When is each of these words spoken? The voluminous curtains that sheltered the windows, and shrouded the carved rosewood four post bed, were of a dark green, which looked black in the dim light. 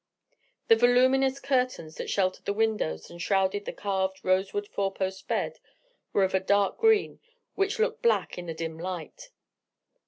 The 0.67 0.75
voluminous 0.75 1.39
curtains 1.39 1.97
that 1.97 2.09
sheltered 2.09 2.45
the 2.45 2.55
windows, 2.55 3.11
and 3.11 3.21
shrouded 3.21 3.65
the 3.65 3.71
carved 3.71 4.19
rosewood 4.23 4.67
four 4.67 4.91
post 4.91 5.27
bed, 5.27 5.59
were 6.11 6.23
of 6.23 6.33
a 6.33 6.39
dark 6.39 6.79
green, 6.79 7.19
which 7.53 7.77
looked 7.77 8.01
black 8.01 8.35
in 8.35 8.47
the 8.47 8.55
dim 8.55 8.79
light. 8.79 9.29